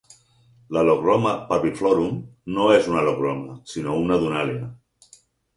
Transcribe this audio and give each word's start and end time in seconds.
La 0.77 0.81
Iochroma 0.87 1.33
parviflorum 1.51 2.17
no 2.55 2.71
és 2.79 2.89
una 2.95 3.05
Iochroma, 3.09 3.59
sinó 3.75 4.01
una 4.07 4.19
Dunalia. 4.25 4.69